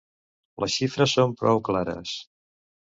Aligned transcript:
Les 0.63 0.77
xifres 0.79 1.15
són 1.19 1.37
prou 1.45 1.65
clares. 1.71 2.19